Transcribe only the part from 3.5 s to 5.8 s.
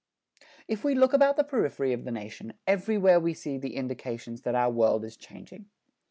the indications that our world is changing.